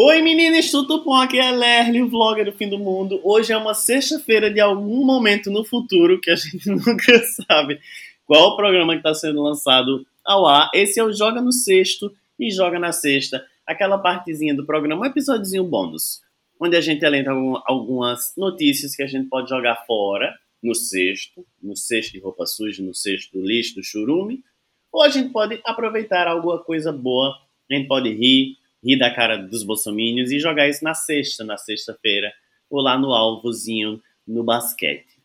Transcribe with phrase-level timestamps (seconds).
[0.00, 1.12] Oi meninas, tudo bom?
[1.12, 3.20] Aqui é Lerly, o vlogger do fim do mundo.
[3.24, 7.80] Hoje é uma sexta-feira de algum momento no futuro que a gente nunca sabe
[8.24, 10.70] qual o programa que está sendo lançado ao ar.
[10.72, 15.04] Esse é o Joga no Sexto e Joga na Sexta, aquela partezinha do programa, um
[15.04, 16.20] episódiozinho bônus,
[16.60, 17.32] onde a gente alenta
[17.66, 22.84] algumas notícias que a gente pode jogar fora, no sexto, no cesto de roupa suja,
[22.84, 24.44] no cesto do lixo, do churume,
[24.92, 27.34] ou a gente pode aproveitar alguma coisa boa,
[27.68, 31.56] a gente pode rir, rir da cara dos bolsominions e jogar isso na sexta, na
[31.56, 32.32] sexta-feira,
[32.70, 35.18] ou lá no alvozinho, no basquete.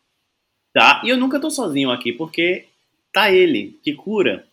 [0.73, 1.01] Tá?
[1.05, 2.65] E eu nunca tô sozinho aqui, porque
[3.11, 4.47] tá ele, que cura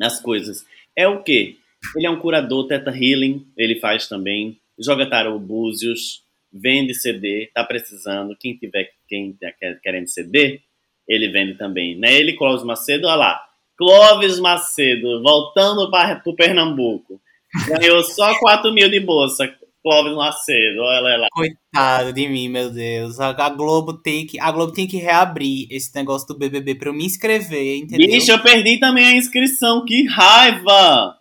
[0.00, 0.64] as coisas.
[0.96, 1.56] É o quê?
[1.96, 7.64] Ele é um curador Teta Healing, ele faz também, joga tarot búzios, vende CD, tá
[7.64, 10.60] precisando, quem tiver quem tá querendo CD,
[11.08, 11.96] ele vende também.
[11.96, 12.14] Né?
[12.14, 17.20] Ele, Clóvis Macedo, olha lá, Clóvis Macedo, voltando para o Pernambuco.
[17.66, 19.52] Ganhou só 4 mil de bolsa.
[19.82, 21.26] Clóvis Macedo, olha lá.
[21.32, 23.18] Coitado de mim, meu Deus.
[23.18, 26.94] A Globo tem que, a Globo tem que reabrir esse negócio do BBB para eu
[26.94, 28.06] me inscrever, entendeu?
[28.06, 31.16] Bicho, eu perdi também a inscrição, que raiva!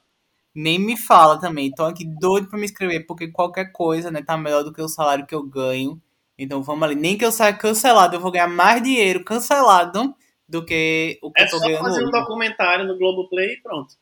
[0.54, 1.72] Nem me fala também.
[1.72, 4.88] Tô aqui doido para me inscrever, porque qualquer coisa, né, tá melhor do que o
[4.88, 6.00] salário que eu ganho.
[6.38, 6.94] Então vamos ali.
[6.94, 10.14] Nem que eu saia cancelado, eu vou ganhar mais dinheiro cancelado
[10.48, 11.76] do que o que é eu tô ganhando.
[11.76, 13.96] É só fazer um documentário no Globoplay e pronto.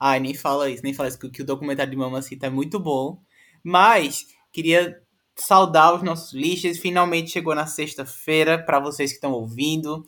[0.00, 3.20] Ai, nem fala isso, nem fala isso, que o documentário de Mamacita é muito bom.
[3.62, 4.98] Mas, queria
[5.36, 6.78] saudar os nossos lixos.
[6.78, 10.04] Finalmente chegou na sexta-feira, para vocês que estão ouvindo.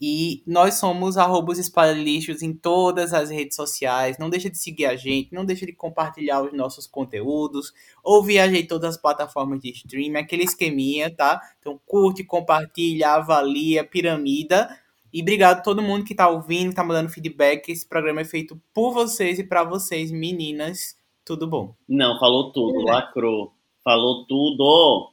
[0.00, 1.58] E nós somos arrobos
[1.94, 4.18] lixos em todas as redes sociais.
[4.18, 7.72] Não deixa de seguir a gente, não deixa de compartilhar os nossos conteúdos.
[8.02, 11.40] Ouvir a gente em todas as plataformas de streaming, aquele esqueminha, tá?
[11.60, 14.68] Então curte, compartilha, avalia, piramida.
[15.14, 17.68] E obrigado a todo mundo que está ouvindo, que está mandando feedback.
[17.68, 20.98] Esse programa é feito por vocês e para vocês, meninas.
[21.24, 21.72] Tudo bom?
[21.88, 22.92] Não, falou tudo, é.
[22.92, 23.52] lacrou.
[23.84, 25.12] Falou tudo.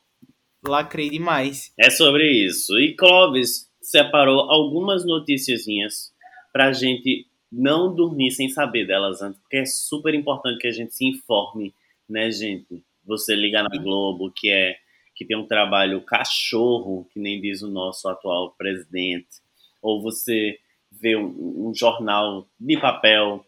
[0.68, 1.72] Lacrei demais.
[1.78, 2.80] É sobre isso.
[2.80, 6.12] E Clóvis separou algumas noticiazinhas
[6.52, 10.96] pra gente não dormir sem saber delas antes, porque é super importante que a gente
[10.96, 11.76] se informe,
[12.10, 12.84] né, gente?
[13.06, 14.78] Você liga na Globo, que é
[15.16, 19.41] que tem um trabalho cachorro, que nem diz o nosso atual presidente
[19.82, 20.58] ou você
[20.92, 23.46] vê um, um, jornal de papel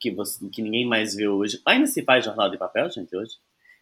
[0.00, 1.60] que, você, que ninguém mais vê hoje.
[1.66, 3.34] Ainda se faz jornal de papel, gente, hoje?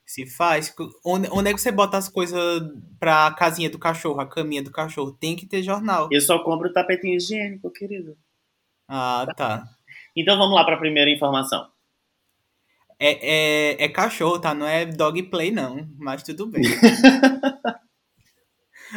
[0.05, 0.75] Se faz.
[1.05, 2.63] Onde, onde é que você bota as coisas
[3.01, 5.13] pra casinha do cachorro, a caminha do cachorro?
[5.13, 6.09] Tem que ter jornal.
[6.13, 8.17] Eu só compro tapetinho higiênico, querido.
[8.87, 9.65] Ah, tá.
[10.15, 11.67] Então vamos lá para a primeira informação.
[12.99, 14.55] É, é, é cachorro, tá?
[14.55, 15.89] Não é dog play, não.
[15.99, 16.63] Mas tudo bem.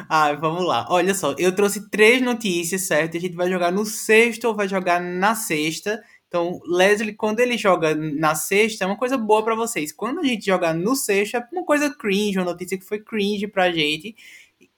[0.10, 0.86] Ah, vamos lá.
[0.90, 3.18] Olha só, eu trouxe três notícias, certo?
[3.18, 6.02] A gente vai jogar no sexto ou vai jogar na sexta.
[6.28, 9.92] Então, Leslie, quando ele joga na sexta, é uma coisa boa para vocês.
[9.92, 13.48] Quando a gente joga no sexto, é uma coisa cringe, uma notícia que foi cringe
[13.48, 14.16] pra gente.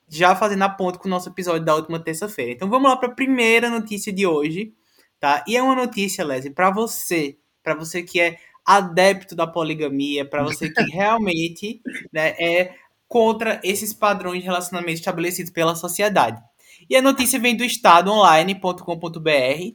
[0.08, 2.52] Já fazendo a ponto com o nosso episódio da última terça-feira.
[2.52, 4.74] Então, vamos lá para a primeira notícia de hoje,
[5.20, 5.44] tá?
[5.48, 10.44] E é uma notícia, Leslie, para você, para você que é adepto da poligamia, para
[10.44, 11.82] você que realmente
[12.12, 12.76] né, é
[13.10, 16.42] contra esses padrões de relacionamento estabelecidos pela sociedade.
[16.90, 18.80] E a notícia vem do estadoonline.com.br,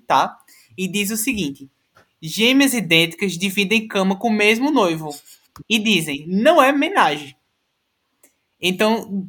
[0.07, 0.39] tá?
[0.79, 1.69] E diz o seguinte:
[2.23, 5.11] Gêmeas idênticas dividem cama com o mesmo noivo.
[5.69, 7.37] E dizem, não é homenagem.
[8.61, 9.29] Então,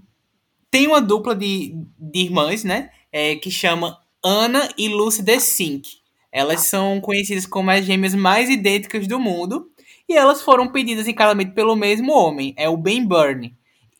[0.71, 2.91] tem uma dupla de, de irmãs, né?
[3.11, 5.97] É, que chama Ana e Lucy DeSink.
[6.31, 9.69] Elas são conhecidas como as gêmeas mais idênticas do mundo.
[10.07, 13.55] E elas foram pedidas em casamento pelo mesmo homem, é o Ben Burney.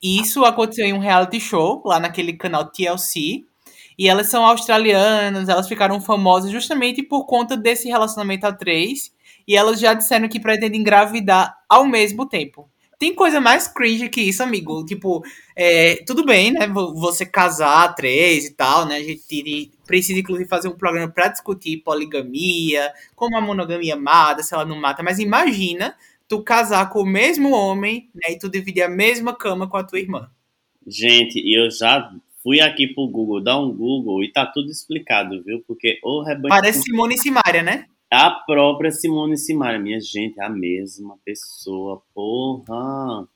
[0.05, 3.43] Isso aconteceu em um reality show, lá naquele canal TLC.
[3.97, 9.11] E elas são australianas, elas ficaram famosas justamente por conta desse relacionamento a três.
[9.47, 12.69] E elas já disseram que pretendem engravidar ao mesmo tempo.
[12.99, 14.85] Tem coisa mais cringe que isso, amigo.
[14.85, 15.23] Tipo,
[15.55, 16.67] é, tudo bem, né?
[16.67, 18.97] Você casar três e tal, né?
[18.97, 24.53] A gente precisa, inclusive, fazer um programa para discutir poligamia, como a monogamia mata, se
[24.53, 25.01] ela não mata.
[25.01, 25.95] Mas imagina
[26.27, 29.83] tu casar com o mesmo homem, né, e tu dividir a mesma cama com a
[29.83, 30.29] tua irmã.
[30.87, 32.11] Gente, eu já
[32.43, 35.63] fui aqui pro Google, dar um Google e tá tudo explicado, viu?
[35.67, 36.49] Porque o rebanho.
[36.49, 37.87] Parece Simone Simaria, né?
[38.11, 39.79] A própria Simone Simaria.
[39.79, 43.27] Minha gente, é a mesma pessoa, porra.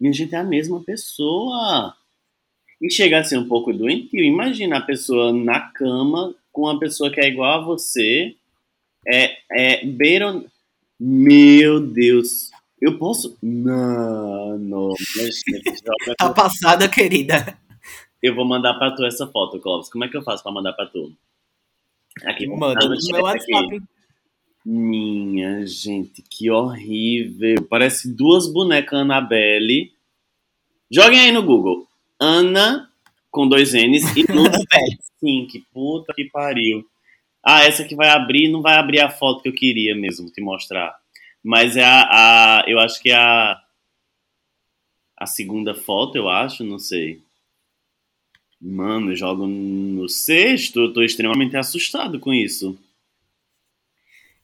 [0.00, 1.94] Minha gente, é a mesma pessoa.
[2.82, 4.24] E chega a ser um pouco doentio.
[4.24, 8.34] Imagina a pessoa na cama com uma pessoa que é igual a você.
[9.06, 10.44] É, é beiram
[10.98, 12.50] meu Deus.
[12.80, 13.36] Eu posso.
[13.42, 14.94] Não, não.
[16.16, 17.58] tá passada, querida.
[18.22, 19.90] Eu vou mandar pra tu essa foto, Clóvis.
[19.90, 21.12] Como é que eu faço pra mandar pra tu?
[22.24, 23.76] Aqui, Manda no meu WhatsApp.
[23.76, 23.80] Aqui.
[24.64, 27.64] Minha gente, que horrível.
[27.68, 29.92] Parece duas bonecas Annabelle.
[30.90, 31.86] Joguem aí no Google.
[32.20, 32.90] Ana
[33.30, 34.58] com dois N's e Luna
[35.20, 36.84] Sim, que puta que pariu.
[37.50, 40.38] Ah, essa que vai abrir, não vai abrir a foto que eu queria mesmo te
[40.38, 40.94] mostrar.
[41.42, 42.02] Mas é a,
[42.60, 43.58] a eu acho que é a
[45.16, 47.22] a segunda foto, eu acho, não sei.
[48.60, 52.78] Mano, eu jogo no sexto, eu tô extremamente assustado com isso.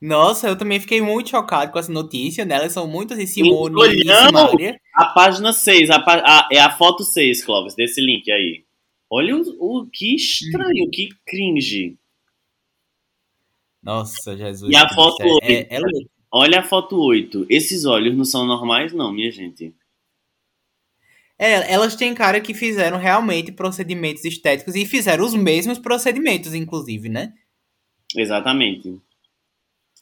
[0.00, 2.54] Nossa, eu também fiquei muito chocado com essa notícia, né?
[2.54, 4.80] Elas são muito assim, Simone Simária.
[4.94, 8.64] A página 6, a, a, é a foto 6, Clóvis, desse link aí.
[9.10, 9.42] Olha o,
[9.82, 10.90] o que estranho, hum.
[10.90, 11.98] que cringe.
[13.84, 14.72] Nossa, Jesus.
[14.72, 15.38] E a foto 8.
[15.42, 15.80] É, é
[16.32, 17.46] olha a foto 8.
[17.50, 19.74] Esses olhos não são normais, não, minha gente.
[21.38, 27.08] É, elas têm cara que fizeram realmente procedimentos estéticos e fizeram os mesmos procedimentos, inclusive,
[27.08, 27.34] né?
[28.16, 28.98] Exatamente.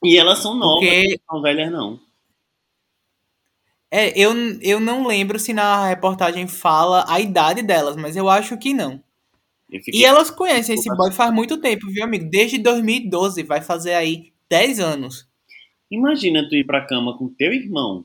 [0.04, 1.08] E elas são novas, Porque...
[1.08, 2.00] não são velhas, não.
[3.90, 8.56] É, eu, eu não lembro se na reportagem fala a idade delas, mas eu acho
[8.56, 9.02] que não.
[9.92, 12.28] E elas conhecem esse boy faz muito tempo, viu, amigo?
[12.30, 15.28] Desde 2012, vai fazer aí 10 anos.
[15.90, 18.04] Imagina tu ir pra cama com teu irmão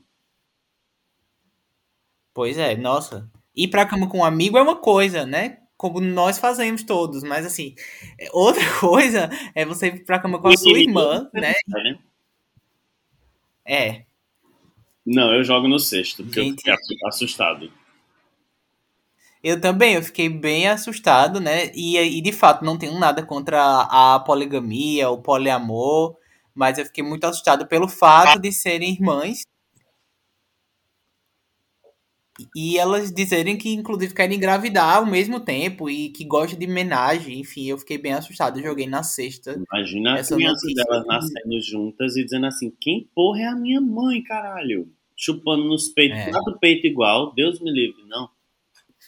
[2.38, 3.28] Pois é, nossa.
[3.52, 5.58] Ir pra cama com um amigo é uma coisa, né?
[5.76, 7.74] Como nós fazemos todos, mas assim,
[8.32, 11.52] outra coisa é você ir pra cama com a sua irmã, né?
[13.64, 14.04] É.
[15.04, 17.72] Não, eu jogo no sexto, porque Gente, eu fiquei assustado.
[19.42, 21.70] Eu também, eu fiquei bem assustado, né?
[21.74, 26.16] E, e de fato, não tenho nada contra a poligamia, o poliamor,
[26.54, 29.42] mas eu fiquei muito assustado pelo fato de serem irmãs
[32.54, 37.40] e elas dizerem que, inclusive, querem engravidar ao mesmo tempo e que gostam de homenagem.
[37.40, 38.58] Enfim, eu fiquei bem assustado.
[38.58, 39.60] Eu joguei na sexta.
[39.72, 44.22] Imagina as crianças delas nascendo juntas e dizendo assim: quem porra é a minha mãe,
[44.22, 44.88] caralho?
[45.16, 46.30] Chupando nos peitos, é.
[46.30, 47.34] quatro peito igual.
[47.34, 48.28] Deus me livre, não.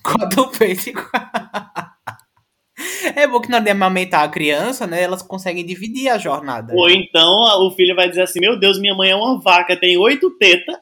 [3.14, 5.02] É bom que na hora de amamentar a criança, né?
[5.02, 6.72] Elas conseguem dividir a jornada.
[6.74, 7.30] Ou então
[7.66, 10.76] o filho vai dizer assim: Meu Deus, minha mãe é uma vaca, tem oito tetas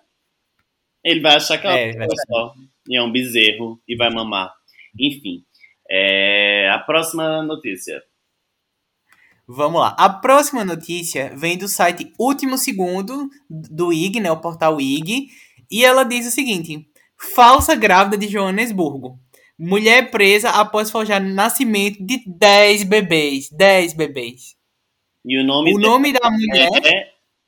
[1.05, 2.55] ele vai achar que é, uma é, só.
[2.89, 4.53] E é um bezerro e vai mamar.
[4.99, 5.43] Enfim.
[5.91, 6.71] É...
[6.71, 8.03] A próxima notícia.
[9.47, 9.97] Vamos lá.
[9.99, 14.31] A próxima notícia vem do site Último Segundo, do IG, né?
[14.31, 15.29] O portal IG.
[15.71, 16.88] E ela diz o seguinte:
[17.21, 19.19] Falsa grávida de Joanesburgo.
[19.59, 23.51] Mulher presa após forjar nascimento de 10 bebês.
[23.51, 24.57] 10 bebês.
[25.25, 26.69] E o nome, o nome da mulher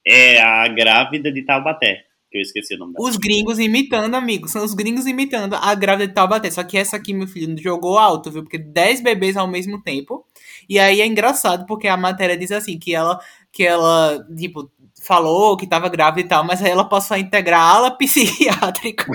[0.07, 3.09] é, é a grávida de Taubaté que eu esqueci o nome dela.
[3.09, 4.49] Os gringos imitando, amigo.
[4.49, 6.51] São os gringos imitando a grávida de Taubaté.
[6.51, 8.43] Só que essa aqui, meu filho, jogou alto, viu?
[8.43, 10.25] Porque 10 bebês ao mesmo tempo.
[10.69, 13.19] E aí é engraçado, porque a matéria diz assim, que ela,
[13.51, 14.71] que ela tipo,
[15.01, 19.07] falou que tava grávida e tal, mas aí ela passou a integrar a ala psiquiátrica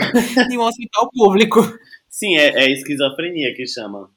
[0.49, 1.61] de um hospital público.
[2.09, 4.09] Sim, é, é esquizofrenia que chama.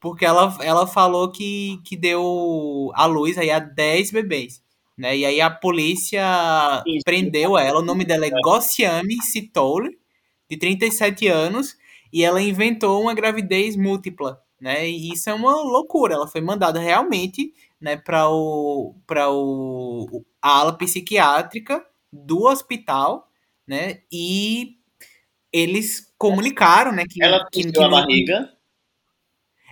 [0.00, 4.62] Porque ela, ela falou que, que deu a luz aí a 10 bebês.
[4.96, 5.18] Né?
[5.18, 7.04] E aí a polícia Isso.
[7.04, 7.80] prendeu ela.
[7.80, 9.98] O nome dela é Gossiami Sitole,
[10.50, 11.76] de 37 anos,
[12.12, 14.40] e ela inventou uma gravidez múltipla.
[14.60, 14.88] Né?
[14.88, 16.14] E isso é uma loucura.
[16.14, 23.28] Ela foi mandada realmente né, para o, pra o, a ala psiquiátrica do hospital,
[23.66, 24.00] né?
[24.10, 24.76] E
[25.52, 28.58] eles comunicaram, né, que ela que, que, a barriga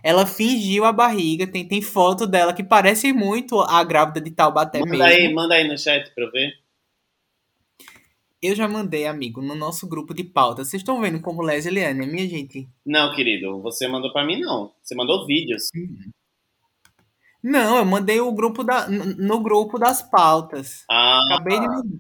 [0.07, 1.49] ela fingiu a barriga.
[1.49, 5.05] Tem, tem foto dela que parece muito a grávida de Taubaté manda mesmo.
[5.05, 6.53] Aí, manda aí no chat pra eu ver.
[8.47, 10.65] Eu já mandei, amigo, no nosso grupo de pauta.
[10.65, 12.69] Vocês estão vendo como Leslie é, minha gente?
[12.85, 14.73] Não, querido, você mandou para mim não.
[14.81, 15.65] Você mandou vídeos.
[17.43, 20.85] Não, eu mandei o grupo da, no grupo das pautas.
[20.89, 21.19] Ah.
[21.27, 21.99] Acabei de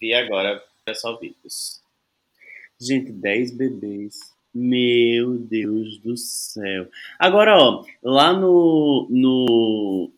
[0.00, 1.82] Vi agora, é só vídeos.
[2.80, 4.18] Gente, 10 bebês.
[4.54, 6.88] Meu Deus do céu.
[7.18, 10.10] Agora, ó, lá no, no,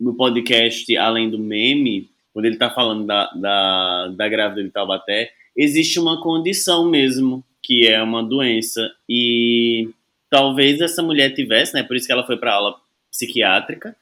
[0.00, 5.32] no podcast Além do Meme, quando ele tá falando da, da, da grávida de Taubaté,
[5.56, 8.90] existe uma condição mesmo, que é uma doença.
[9.08, 9.88] E
[10.28, 11.82] talvez essa mulher tivesse, né?
[11.82, 12.76] Por isso que ela foi para aula
[13.10, 13.96] psiquiátrica.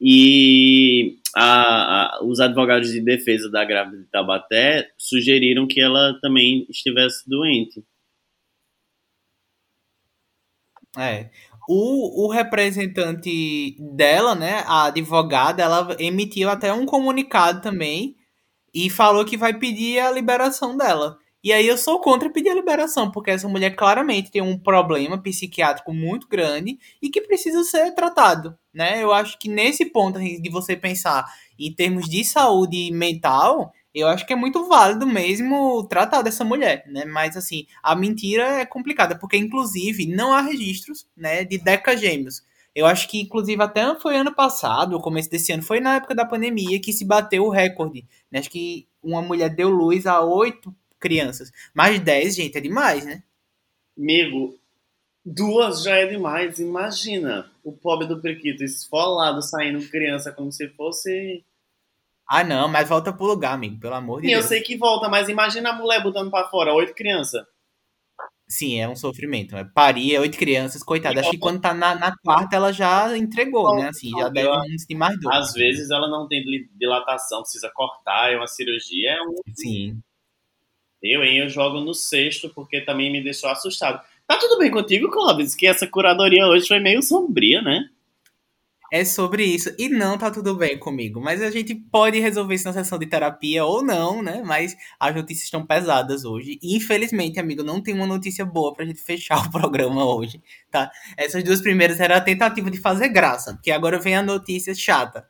[0.00, 6.64] E a, a, os advogados de defesa da grávida de Taubaté sugeriram que ela também
[6.70, 7.82] estivesse doente.
[10.96, 11.28] É.
[11.72, 18.16] O, o representante dela, né, a advogada, ela emitiu até um comunicado também
[18.74, 21.16] e falou que vai pedir a liberação dela.
[21.44, 25.16] E aí eu sou contra pedir a liberação, porque essa mulher claramente tem um problema
[25.22, 29.00] psiquiátrico muito grande e que precisa ser tratado, né?
[29.00, 31.24] Eu acho que nesse ponto de você pensar
[31.56, 36.84] em termos de saúde mental, eu acho que é muito válido mesmo tratar dessa mulher,
[36.86, 37.04] né?
[37.04, 42.42] Mas assim, a mentira é complicada, porque inclusive não há registros, né, de Deca Gêmeos.
[42.74, 46.14] Eu acho que inclusive até foi ano passado, o começo desse ano, foi na época
[46.14, 48.06] da pandemia que se bateu o recorde.
[48.30, 48.38] Né?
[48.38, 51.50] Acho que uma mulher deu luz a oito crianças.
[51.74, 53.24] Mais de dez, gente, é demais, né?
[53.98, 54.54] Amigo,
[55.24, 56.58] duas já é demais.
[56.60, 61.44] Imagina o pobre do Periquito esfolado saindo criança como se fosse
[62.32, 64.44] ah, não, mas volta pro lugar, amigo, pelo amor de Sim, Deus.
[64.44, 67.42] eu sei que volta, mas imagina a mulher botando pra fora oito crianças.
[68.48, 69.56] Sim, é um sofrimento.
[69.56, 71.20] É parir oito crianças, coitada.
[71.20, 73.88] Acho que quando tá na, na quarta ela já entregou, né?
[73.88, 75.32] Assim, já deve não ter mais dor.
[75.32, 76.44] Às vezes ela não tem
[76.78, 79.10] dilatação, precisa cortar, é uma cirurgia.
[79.10, 79.34] É um...
[79.52, 80.00] Sim.
[81.02, 84.00] Eu, hein, eu jogo no sexto porque também me deixou assustado.
[84.24, 85.56] Tá tudo bem contigo, Clóvis?
[85.56, 87.88] Que essa curadoria hoje foi meio sombria, né?
[88.90, 89.72] É sobre isso.
[89.78, 91.20] E não tá tudo bem comigo.
[91.20, 94.42] Mas a gente pode resolver isso na sessão de terapia ou não, né?
[94.44, 96.58] Mas as notícias estão pesadas hoje.
[96.62, 100.90] Infelizmente, amigo, não tem uma notícia boa pra gente fechar o programa hoje, tá?
[101.16, 105.28] Essas duas primeiras era a tentativa de fazer graça, porque agora vem a notícia chata,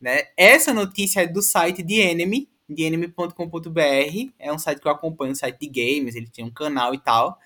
[0.00, 0.24] né?
[0.36, 4.32] Essa notícia é do site de Enemy, de enemy.com.br.
[4.38, 6.98] É um site que eu acompanho, um site de games, ele tem um canal e
[6.98, 7.38] tal.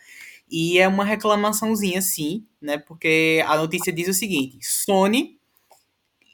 [0.48, 2.78] E é uma reclamaçãozinha, sim, né?
[2.78, 5.36] Porque a notícia diz o seguinte: Sony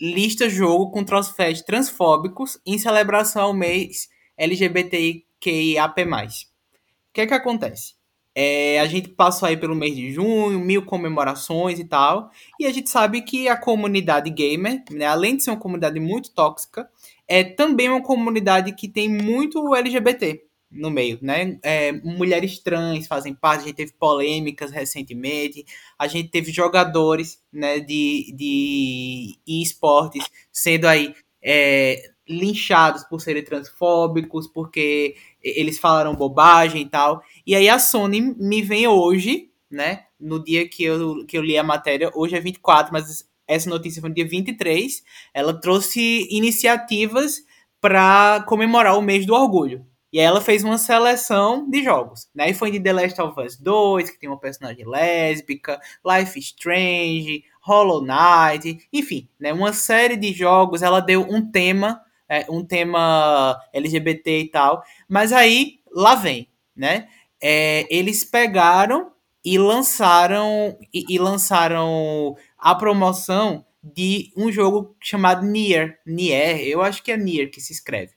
[0.03, 6.03] lista jogo com troféus transfóbicos em celebração ao mês LGBTQIAP+.
[6.03, 7.95] O que é que acontece?
[8.35, 12.73] É, a gente passou aí pelo mês de junho, mil comemorações e tal, e a
[12.73, 16.89] gente sabe que a comunidade gamer, né, além de ser uma comunidade muito tóxica,
[17.29, 20.43] é também uma comunidade que tem muito LGBT
[20.73, 21.59] no meio, né?
[21.63, 25.65] É, mulheres trans fazem parte, a gente teve polêmicas recentemente,
[25.99, 34.47] a gente teve jogadores né, de, de esportes sendo aí é, linchados por serem transfóbicos,
[34.47, 37.23] porque eles falaram bobagem e tal.
[37.47, 40.05] E aí a Sony me vem hoje, né?
[40.19, 44.01] No dia que eu, que eu li a matéria, hoje é 24, mas essa notícia
[44.01, 45.03] foi no dia 23.
[45.35, 47.43] Ela trouxe iniciativas
[47.81, 49.85] para comemorar o mês do orgulho.
[50.13, 52.29] E ela fez uma seleção de jogos.
[52.35, 52.51] Né?
[52.51, 57.45] E foi de The Last of Us 2, que tem uma personagem lésbica, Life Strange,
[57.63, 59.53] Hollow Knight, enfim, né?
[59.53, 60.83] uma série de jogos.
[60.83, 64.85] Ela deu um tema, é, um tema LGBT e tal.
[65.09, 67.09] Mas aí, lá vem, né?
[67.41, 69.13] É, eles pegaram
[69.45, 75.99] e lançaram e, e, lançaram a promoção de um jogo chamado Nier.
[76.07, 78.13] Nier, eu acho que é Nier que se escreve.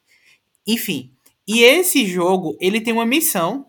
[0.67, 1.14] Enfim,
[1.47, 3.67] e esse jogo, ele tem uma missão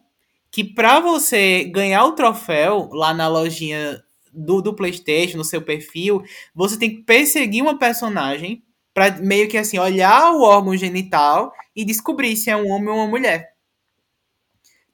[0.51, 4.03] que para você ganhar o troféu lá na lojinha
[4.33, 6.23] do, do PlayStation, no seu perfil,
[6.55, 8.63] você tem que perseguir uma personagem
[8.95, 12.97] para meio que assim olhar o órgão genital e descobrir se é um homem ou
[12.97, 13.55] uma mulher.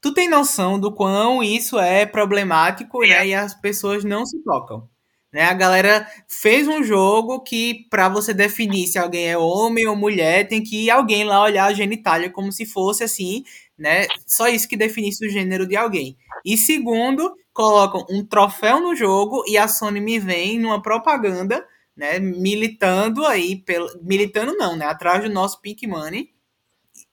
[0.03, 3.27] Tu tem noção do quão isso é problemático, né?
[3.29, 4.89] E as pessoas não se tocam.
[5.33, 5.43] Né?
[5.45, 10.47] A galera fez um jogo que, para você definir se alguém é homem ou mulher,
[10.47, 13.43] tem que alguém lá olhar a genitália como se fosse assim,
[13.79, 14.07] né?
[14.27, 16.17] Só isso que definisse o gênero de alguém.
[16.45, 22.19] E segundo, colocam um troféu no jogo e a Sony me vem numa propaganda, né?
[22.19, 24.85] Militando aí, pelo, militando não, né?
[24.87, 26.31] Atrás do nosso Pink Money,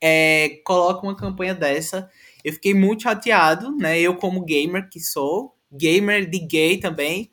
[0.02, 2.10] é, coloca uma campanha dessa.
[2.44, 4.00] Eu fiquei muito chateado, né?
[4.00, 7.32] Eu, como gamer que sou, gamer de gay também,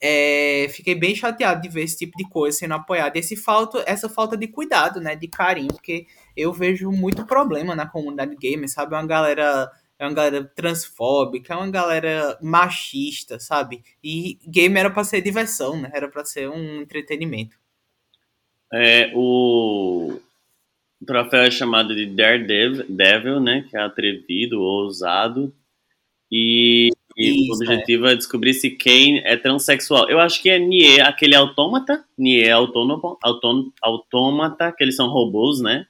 [0.00, 3.16] é, fiquei bem chateado de ver esse tipo de coisa sendo apoiado.
[3.16, 5.16] Esse falta, essa falta de cuidado, né?
[5.16, 8.94] De carinho, porque eu vejo muito problema na comunidade gamer, sabe?
[8.94, 9.70] É uma galera.
[10.00, 13.82] É uma galera transfóbica, é uma galera machista, sabe?
[14.02, 15.90] E game era pra ser diversão, né?
[15.92, 17.58] Era pra ser um entretenimento.
[18.72, 20.20] É, o,
[21.02, 23.66] o troféu é chamado de Daredevil, né?
[23.68, 25.52] Que é atrevido, ousado.
[26.30, 28.12] E e Isso, o objetivo é.
[28.12, 28.16] é.
[28.16, 30.08] descobrir se Kane é transexual.
[30.08, 32.04] Eu acho que é Nier, aquele autômata.
[32.16, 35.86] Nier autônomo, autônomo, autômata, que eles são robôs, né?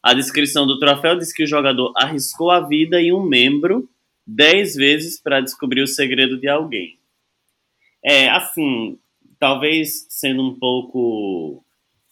[0.00, 3.88] A descrição do troféu diz que o jogador arriscou a vida e um membro
[4.24, 6.96] dez vezes para descobrir o segredo de alguém.
[8.02, 8.96] É, assim,
[9.40, 11.64] talvez sendo um pouco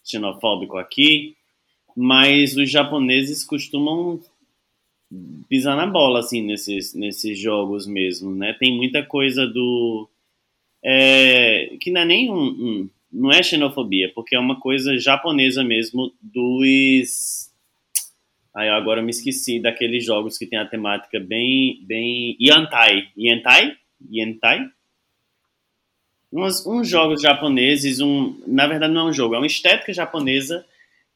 [0.04, 1.36] xenofóbico aqui,
[1.96, 4.20] mas os japoneses costumam
[5.48, 8.54] pisar na bola, assim, nesses, nesses jogos mesmo, né?
[8.58, 10.08] Tem muita coisa do...
[10.82, 15.64] É, que não é nem um, um, Não é xenofobia, porque é uma coisa japonesa
[15.64, 17.48] mesmo dos...
[18.54, 21.80] Aí agora eu me esqueci daqueles jogos que tem a temática bem.
[21.86, 22.36] bem.
[22.40, 23.08] Yantai.
[23.16, 23.76] Yantai?
[24.10, 24.68] Yantai?
[26.32, 28.38] Uns, uns jogos japoneses, um.
[28.46, 30.64] Na verdade não é um jogo, é uma estética japonesa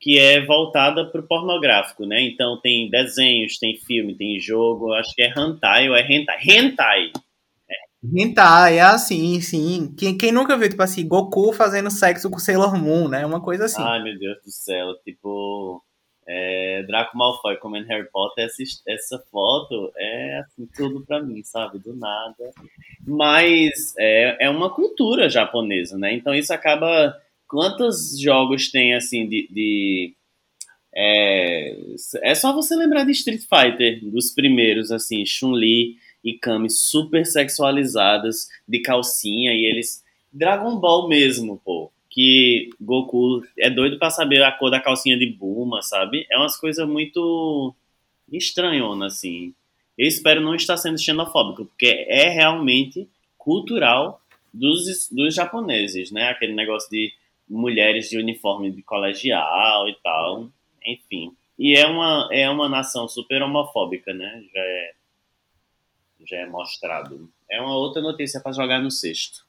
[0.02, 2.20] que é voltada para o pornográfico, né?
[2.22, 6.38] Então tem desenhos, tem filme, tem jogo, acho que é hentai ou é hentai.
[6.42, 7.12] Hentai!
[8.04, 9.94] Hentai, é assim, sim.
[9.96, 13.24] Quem, quem nunca viu, tipo assim, Goku fazendo sexo com Sailor Moon, né?
[13.24, 13.80] Uma coisa assim.
[13.80, 14.94] Ai, meu Deus do céu.
[15.04, 15.80] Tipo,
[16.26, 21.78] é, Draco Malfoy comendo Harry Potter, essa, essa foto é assim, tudo pra mim, sabe?
[21.78, 22.50] Do nada.
[23.06, 26.12] Mas é, é uma cultura japonesa, né?
[26.12, 27.16] Então isso acaba.
[27.52, 29.46] Quantos jogos tem assim de.
[29.50, 30.14] de
[30.94, 31.76] é,
[32.22, 38.48] é só você lembrar de Street Fighter, dos primeiros, assim, Chun-Li e Kami super sexualizadas,
[38.66, 40.02] de calcinha, e eles.
[40.32, 45.26] Dragon Ball mesmo, pô que Goku é doido para saber a cor da calcinha de
[45.26, 46.26] Buma, sabe?
[46.30, 47.74] É umas coisas muito
[48.30, 49.54] estranhonas, assim.
[49.96, 54.20] Eu espero não estar sendo xenofóbico, porque é realmente cultural
[54.52, 56.28] dos, dos japoneses, né?
[56.28, 57.10] Aquele negócio de
[57.48, 60.50] mulheres de uniforme de colegial e tal,
[60.86, 61.34] enfim.
[61.58, 64.42] E é uma, é uma nação super homofóbica, né?
[64.54, 64.92] Já é,
[66.26, 67.30] já é mostrado.
[67.50, 69.44] É uma outra notícia para jogar no cesto.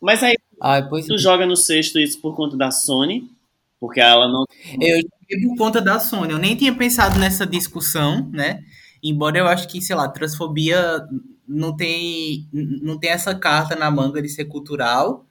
[0.00, 0.82] Mas aí ah.
[0.82, 1.18] Tu é.
[1.18, 3.30] joga no sexto isso por conta da Sony,
[3.78, 4.44] porque ela não.
[4.80, 6.32] Eu joguei por conta da Sony.
[6.32, 8.64] Eu nem tinha pensado nessa discussão, né?
[9.02, 11.06] Embora eu acho que, sei lá, transfobia
[11.46, 15.25] não tem, não tem essa carta na manga de ser cultural.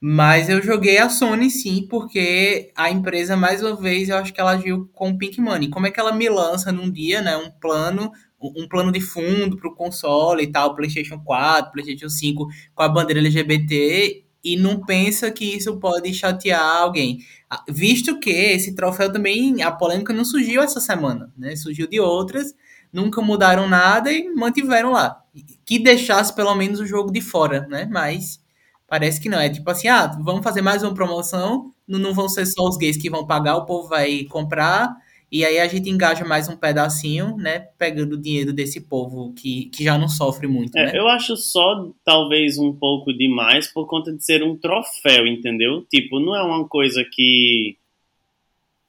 [0.00, 4.40] Mas eu joguei a Sony sim, porque a empresa, mais uma vez, eu acho que
[4.40, 5.68] ela agiu com o Pink Money.
[5.70, 9.56] Como é que ela me lança num dia, né, um plano, um plano de fundo
[9.56, 14.80] para o console e tal, PlayStation 4, PlayStation 5, com a bandeira LGBT, e não
[14.84, 17.18] pensa que isso pode chatear alguém.
[17.50, 21.56] Ah, visto que esse troféu também, a polêmica não surgiu essa semana, né?
[21.56, 22.54] Surgiu de outras,
[22.92, 25.20] nunca mudaram nada e mantiveram lá.
[25.66, 27.88] Que deixasse pelo menos o jogo de fora, né?
[27.90, 28.40] Mas
[28.88, 29.38] parece que não.
[29.38, 32.96] É tipo assim, ah, vamos fazer mais uma promoção, não vão ser só os gays
[32.96, 34.96] que vão pagar, o povo vai comprar
[35.30, 37.68] e aí a gente engaja mais um pedacinho, né?
[37.78, 40.98] Pegando o dinheiro desse povo que, que já não sofre muito, é, né?
[40.98, 45.84] Eu acho só, talvez, um pouco demais por conta de ser um troféu, entendeu?
[45.90, 47.76] Tipo, não é uma coisa que...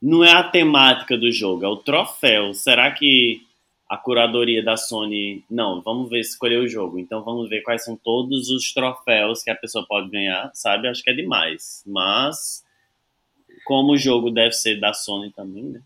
[0.01, 2.53] Não é a temática do jogo, é o troféu.
[2.53, 3.41] Será que
[3.89, 5.43] a curadoria da Sony...
[5.49, 6.99] Não, vamos ver, escolher o jogo.
[6.99, 10.87] Então vamos ver quais são todos os troféus que a pessoa pode ganhar, sabe?
[10.87, 11.83] Acho que é demais.
[11.87, 12.63] Mas,
[13.65, 15.81] como o jogo deve ser da Sony também, né?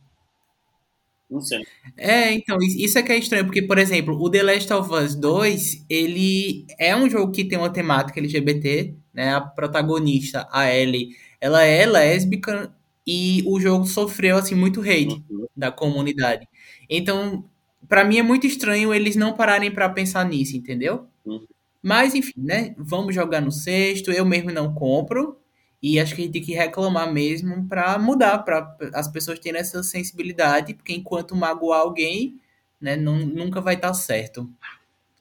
[1.30, 1.66] Não sei.
[1.98, 5.16] É, então, isso é que é estranho, porque, por exemplo, o The Last of Us
[5.16, 9.34] 2, ele é um jogo que tem uma temática LGBT, né?
[9.34, 12.72] A protagonista, a Ellie, ela é lésbica
[13.08, 15.48] e o jogo sofreu, assim, muito hate uhum.
[15.56, 16.48] da comunidade.
[16.88, 17.44] Então,
[17.88, 21.08] para mim é muito estranho eles não pararem para pensar nisso, entendeu?
[21.26, 21.46] Uhum.
[21.82, 22.74] Mas, enfim, né?
[22.78, 25.38] Vamos jogar no sexto, eu mesmo não compro,
[25.82, 29.60] e acho que a gente tem que reclamar mesmo para mudar, para as pessoas terem
[29.60, 32.40] essa sensibilidade, porque enquanto magoar alguém,
[32.80, 34.50] né, não, nunca vai estar tá certo.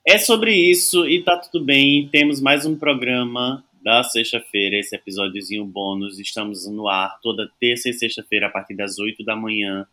[0.06, 2.08] É sobre isso e tá tudo bem.
[2.10, 6.18] Temos mais um programa da sexta-feira, esse episódiozinho bônus.
[6.18, 9.86] Estamos no ar toda terça e sexta-feira a partir das 8 da manhã.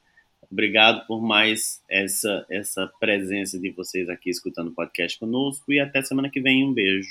[0.51, 6.01] Obrigado por mais essa, essa presença de vocês aqui escutando o podcast conosco e até
[6.01, 6.65] semana que vem.
[6.65, 7.07] Um beijo.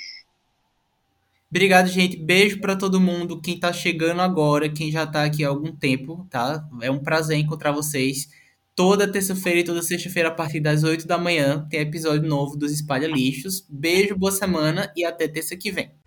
[1.49, 2.17] Obrigado, gente.
[2.17, 3.41] Beijo para todo mundo.
[3.41, 6.67] Quem tá chegando agora, quem já tá aqui há algum tempo, tá?
[6.81, 8.29] É um prazer encontrar vocês.
[8.75, 12.71] Toda terça-feira e toda sexta-feira, a partir das 8 da manhã, tem episódio novo dos
[12.71, 13.65] Espalha Lixos.
[13.67, 15.98] Beijo, boa semana e até terça que vem.